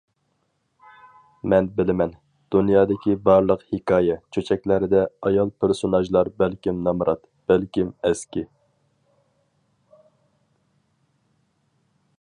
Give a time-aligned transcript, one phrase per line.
[1.51, 2.13] مەن بىلىمەن،
[2.55, 8.47] دۇنيادىكى بارلىق ھېكايە، چۆچەكلەردە ئايال پېرسوناژلار بەلكىم نامرات، بەلكىم ئەسكى.